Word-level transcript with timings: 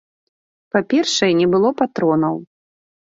Па-першае, 0.75 1.29
не 1.41 1.47
было 1.53 1.69
патронаў. 1.83 2.35